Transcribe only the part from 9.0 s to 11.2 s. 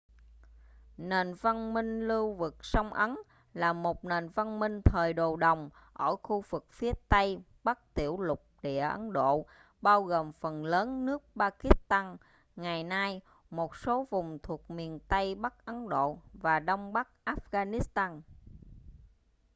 độ bao gồm phần lớn